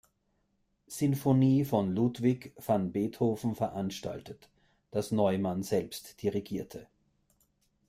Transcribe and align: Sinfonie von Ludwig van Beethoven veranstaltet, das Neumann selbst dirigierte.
Sinfonie 0.87 1.63
von 1.63 1.91
Ludwig 1.95 2.53
van 2.57 2.91
Beethoven 2.91 3.53
veranstaltet, 3.53 4.49
das 4.89 5.11
Neumann 5.11 5.61
selbst 5.61 6.23
dirigierte. 6.23 6.87